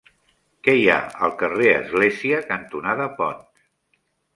Què 0.67 0.75
hi 0.79 0.87
ha 0.93 0.95
al 1.29 1.35
carrer 1.43 1.69
Església 1.85 2.43
cantonada 2.51 3.11
Ponts? 3.23 3.51